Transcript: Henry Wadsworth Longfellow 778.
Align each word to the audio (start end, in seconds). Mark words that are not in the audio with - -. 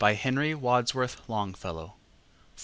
Henry 0.15 0.55
Wadsworth 0.55 1.21
Longfellow 1.29 1.93
778. 2.55 2.59